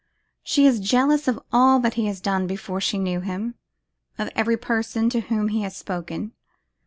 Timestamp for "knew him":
2.97-3.53